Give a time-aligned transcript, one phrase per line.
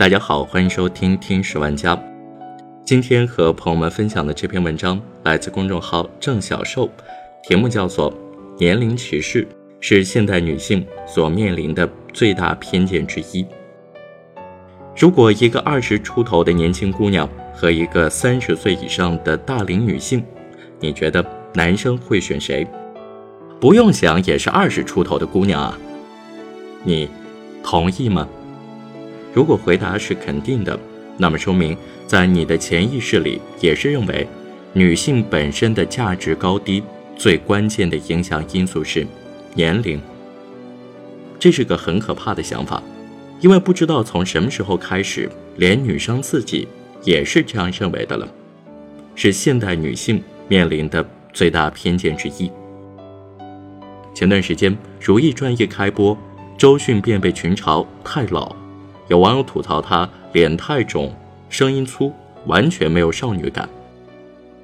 [0.00, 1.94] 大家好，欢迎收听听十万家。
[2.86, 6.88] 今天和朋友们分享的这篇文章来自公众号郑小寿，
[7.42, 8.10] 题目叫做
[8.58, 9.46] 《年龄歧视
[9.78, 13.44] 是现代女性所面临的最大偏见之一》。
[14.96, 20.24] 如果一个二十出头的年轻姑娘和一个三十岁以上的大龄女性，
[20.78, 21.22] 你觉得
[21.52, 22.66] 男生会选谁？
[23.60, 25.78] 不用想，也是二十出头的姑娘啊。
[26.84, 27.06] 你
[27.62, 28.26] 同意吗？
[29.32, 30.78] 如果回答是肯定的，
[31.16, 31.76] 那么说明。
[32.06, 34.26] 在你的潜意识里，也是认为
[34.72, 36.82] 女性本身的价值高低
[37.16, 39.06] 最关键的影响因素是
[39.54, 40.00] 年龄。
[41.38, 42.82] 这是个很可怕的想法，
[43.40, 46.66] 因为不知道从什么时候开始，连女生自己
[47.04, 48.28] 也是这样认为的了，
[49.14, 52.50] 是现代女性面临的最大偏见之一。
[54.12, 56.18] 前段时间《如懿传》一开播，
[56.58, 58.56] 周迅便被群嘲太老，
[59.10, 61.12] 有网友吐槽她脸太肿。
[61.48, 62.12] 声音粗，
[62.46, 63.68] 完全没有少女感。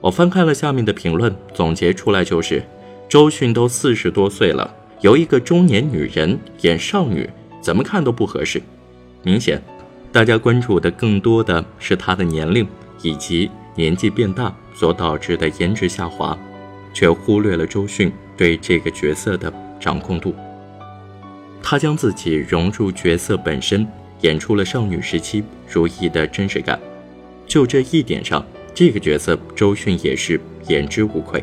[0.00, 2.62] 我翻看了下面的评论，总结出来就是：
[3.06, 7.28] 周迅都四十多岁了，由一个中年女人演少女，
[7.60, 8.62] 怎么看都不合适。
[9.22, 9.62] 明显，
[10.10, 12.66] 大家关注的更多的是她的年龄
[13.02, 16.34] 以及年纪变大所导致的颜值下滑，
[16.94, 20.34] 却忽略了周迅对这个角色的掌控度。
[21.62, 23.86] 她将自己融入角色本身。
[24.22, 26.78] 演出了少女时期如懿的真实感，
[27.46, 31.42] 就这一点上，这个角色周迅也是言之无愧。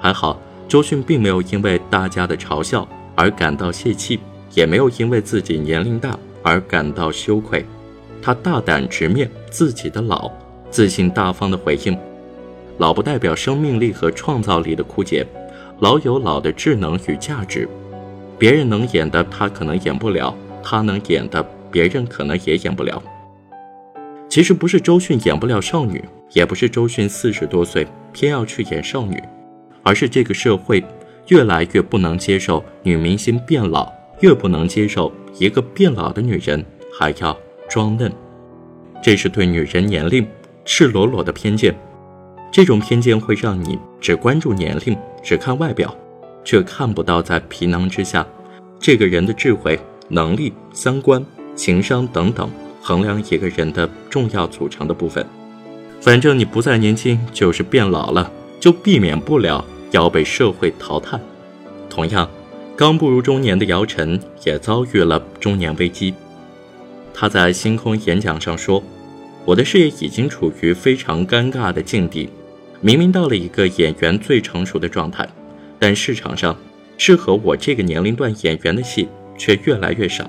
[0.00, 4.18] 还好，周迅并没有因为大家的嘲笑而感到泄气，
[4.54, 7.64] 也没有因为自己年龄大而感到羞愧。
[8.20, 10.30] 她大胆直面自己的老，
[10.70, 11.96] 自信大方的回应
[12.78, 15.26] ：“老不代表生命力和创造力的枯竭，
[15.80, 17.68] 老有老的智能与价值。
[18.38, 23.02] 别人能演的，他可能演不了；他能演的。”别人可能也演不了。
[24.28, 29.22] 其实不是周迅演不了少女，也不是周迅四十多岁偏要去演少女，
[29.82, 30.84] 而是这个社会
[31.28, 36.64] 越来越不能接受女明星变老，越不能接受一个变老的女人
[36.98, 37.36] 还要
[37.68, 38.12] 装嫩。
[39.02, 40.26] 这是对女人年龄
[40.64, 41.74] 赤裸裸的偏见。
[42.50, 45.94] 这种偏见会让你只关注年龄，只看外表，
[46.44, 48.26] 却看不到在皮囊之下
[48.78, 49.78] 这个人的智慧、
[50.08, 51.24] 能力、三观。
[51.58, 52.48] 情商等等，
[52.80, 55.26] 衡量一个人的重要组成的部分。
[56.00, 58.30] 反正你不再年轻，就是变老了，
[58.60, 61.18] 就避免不了要被社会淘汰。
[61.90, 62.30] 同样，
[62.76, 66.14] 刚步入中年的姚晨也遭遇了中年危机。
[67.12, 68.80] 他在星空演讲上说
[69.44, 72.28] ：“我的事业已经处于非常尴尬的境地，
[72.80, 75.28] 明明到了一个演员最成熟的状态，
[75.80, 76.56] 但市场上
[76.96, 80.24] 适合我这个年龄段演员的戏却越来越少。”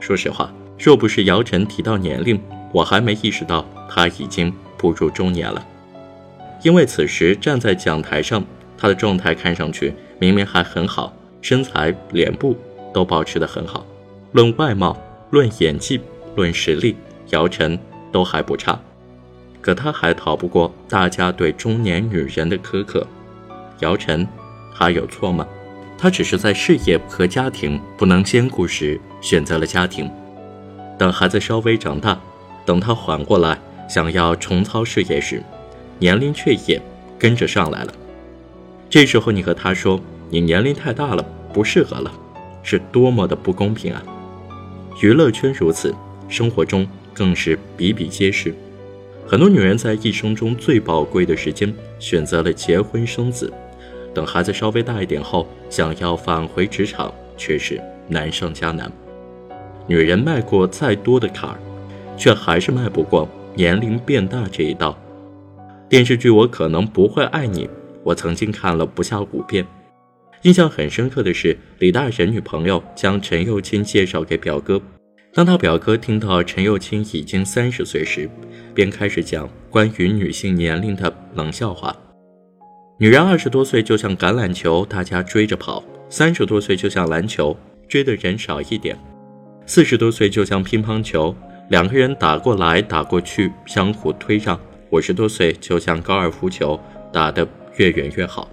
[0.00, 2.40] 说实话，若不是姚晨提到年龄，
[2.72, 5.64] 我还没意识到他已经步入中年了。
[6.62, 8.44] 因为此时站在讲台上，
[8.76, 12.56] 他的状态看上去明明还很好，身材、脸部
[12.92, 13.86] 都保持得很好。
[14.32, 14.96] 论外貌、
[15.30, 16.00] 论演技、
[16.34, 16.96] 论实力，
[17.30, 17.78] 姚晨
[18.10, 18.78] 都还不差。
[19.60, 23.06] 可他还逃不过大家对中年女人的苛刻。
[23.80, 24.26] 姚晨，
[24.74, 25.46] 他有错吗？
[25.98, 30.08] 他只是在事业和家庭不能兼顾时选择了家庭。
[30.96, 32.18] 等孩子稍微长大，
[32.64, 35.42] 等他缓过来，想要重操事业时，
[35.98, 36.80] 年龄却也
[37.18, 37.92] 跟着上来了。
[38.88, 40.00] 这时候你和他说
[40.30, 42.12] 你年龄太大了，不适合了，
[42.62, 44.02] 是多么的不公平啊！
[45.02, 45.94] 娱乐圈如此，
[46.28, 48.54] 生活中更是比比皆是。
[49.26, 53.52] 很多女人在一生中最宝贵的时间，选择了结婚生子。
[54.18, 58.90] 等孩子稍微大一点后，想要返回职场，却是难上加难。
[59.86, 61.56] 女人迈过再多的坎儿，
[62.16, 64.98] 却还是迈不过年龄变大这一道。
[65.88, 67.64] 电视剧《我可能不会爱你》，
[68.02, 69.64] 我曾经看了不下五遍。
[70.42, 74.82] 印象很深刻的是，李大神女朋友将陈幼卿介绍给表哥。
[75.32, 78.28] 当他表哥听到陈幼卿已经三十岁时，
[78.74, 81.96] 便开始讲关于女性年龄的冷笑话。
[83.00, 87.56] 女人二十多岁就像橄榄球，大家追着跑；三十多岁就像篮球，
[87.88, 88.96] 追的人少一点；
[89.66, 91.32] 四十多岁就像乒乓球，
[91.70, 94.58] 两个人打过来打过去，相互推让；
[94.90, 96.76] 五十多岁就像高尔夫球，
[97.12, 97.46] 打得
[97.76, 98.50] 越远越好。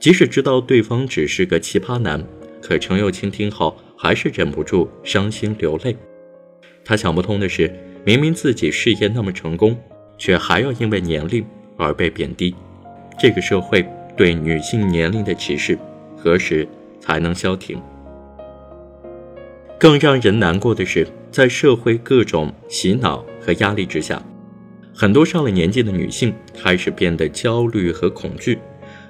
[0.00, 2.20] 即使知道对方只是个奇葩男，
[2.60, 5.96] 可程又青听后还是忍不住伤心流泪。
[6.84, 7.72] 他想不通的是，
[8.04, 9.78] 明明自己事业那么成功，
[10.18, 11.46] 却还要因为年龄
[11.76, 12.52] 而被贬低。
[13.18, 15.78] 这个社会对女性年龄的歧视
[16.16, 16.66] 何时
[17.00, 17.80] 才能消停？
[19.78, 24.22] 更让人难过的是，在社会各种洗脑和压力之下，
[24.94, 28.58] 很多上了年纪的女性开始变得焦虑和恐惧，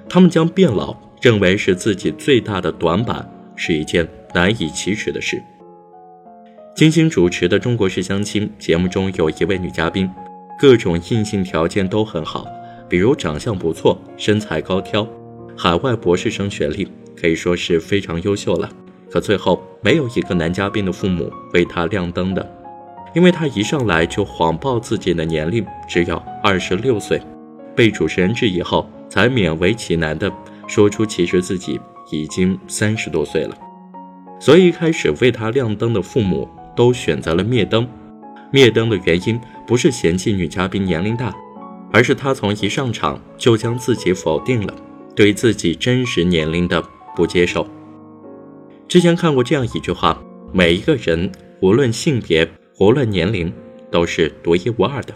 [0.09, 5.41] 她们将变老认为是自己最大的短板，是一件难以启齿的事。
[6.75, 10.09] 金星主持的《中国式相亲》节目中有一位女嘉宾，
[10.59, 12.45] 各种硬性条件都很好，
[12.89, 15.07] 比如长相不错、身材高挑、
[15.57, 18.69] 海外博士生学历，可以说是非常优秀了。
[19.09, 22.45] 可最后没有一个男嘉宾的父母为他亮灯的，
[23.13, 27.21] 因为他一上来就谎报自己的年龄只有二十六岁，
[27.75, 30.31] 被主持人质疑后才勉为其难的
[30.67, 31.79] 说出其实自己
[32.11, 33.57] 已经三十多岁了。
[34.39, 36.47] 所以一开始为他亮灯的父母。
[36.75, 37.87] 都选择了灭灯，
[38.51, 41.33] 灭灯的原因不是嫌弃女嘉宾年龄大，
[41.95, 44.75] 而是她从一上场就将自己否定了，
[45.15, 46.83] 对自己真实年龄的
[47.15, 47.65] 不接受。
[48.85, 50.21] 之前看过这样一句话：
[50.51, 51.31] 每一个人
[51.61, 52.45] 无论性别
[52.81, 53.49] 无论年龄
[53.89, 55.13] 都是独一无二的，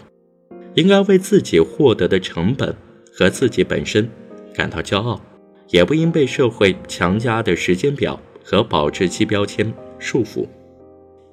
[0.72, 2.74] 应该为自己获得的成本
[3.12, 4.10] 和自己本身
[4.54, 5.20] 感到骄傲，
[5.68, 10.48] 也不应被社会强加的时间表和保质期标签束缚。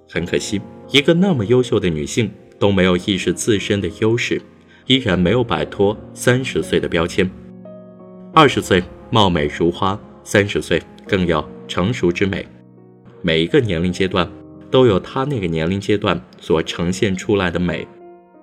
[0.09, 0.59] 很可惜，
[0.91, 2.29] 一个那么优秀的女性
[2.59, 4.41] 都没有意识自身的优势，
[4.87, 7.29] 依然没有摆脱三十岁的标签。
[8.33, 12.45] 二十岁貌美如花，三十岁更要成熟之美。
[13.21, 14.29] 每一个年龄阶段
[14.71, 17.87] 都有他那个年龄阶段所呈现出来的美，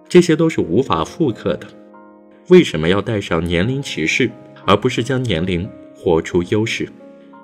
[0.09, 1.67] 这些都是无法复刻的。
[2.49, 4.31] 为什么要带上年龄歧视，
[4.67, 6.89] 而不是将年龄活出优势？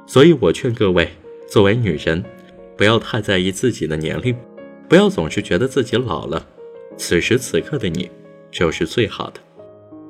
[0.07, 1.09] 所以我劝各位，
[1.49, 2.23] 作为女人。
[2.77, 4.35] 不要太在意自己的年龄，
[4.89, 6.47] 不要总是觉得自己老了。
[6.97, 8.11] 此时此刻的你，
[8.51, 9.41] 就是最好的。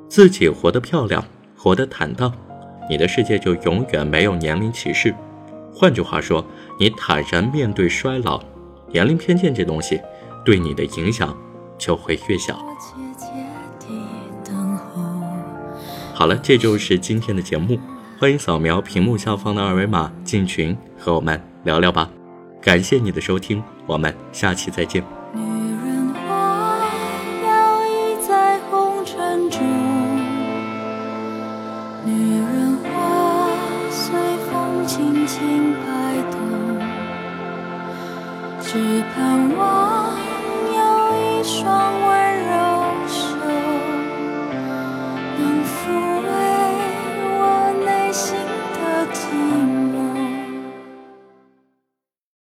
[0.07, 1.23] 自己活得漂亮，
[1.55, 2.33] 活得坦荡，
[2.89, 5.13] 你的世界就永远没有年龄歧视。
[5.73, 6.45] 换句话说，
[6.79, 8.41] 你坦然面对衰老，
[8.91, 10.01] 年龄偏见这东西
[10.43, 11.37] 对你的影响
[11.77, 12.59] 就会越小。
[16.13, 17.79] 好了，这就是今天的节目，
[18.19, 22.09] 欢迎扫描屏幕下方的二维码进群，和我们聊聊吧。
[22.61, 25.01] 感谢你的收听，我们下期再见。
[38.81, 39.90] 只盼望。